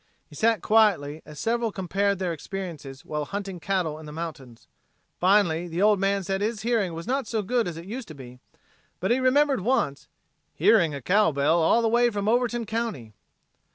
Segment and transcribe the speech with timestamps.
[0.27, 4.67] He sat quietly as several compared their experiences while hunting cattle in the mountains.
[5.19, 8.15] Finally the old man said his hearing was not so good as it used to
[8.15, 8.39] be,
[8.99, 10.07] but he remembered once
[10.55, 13.13] "hearing a cow bell all the way from Overton county."